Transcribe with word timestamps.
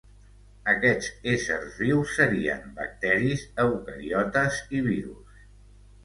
Aquests 0.71 1.09
éssers 1.33 1.75
vius 1.81 2.15
serien 2.19 2.71
bacteris, 2.79 3.43
eucariotes 3.65 4.57
i 4.79 4.81
virus. 4.87 5.45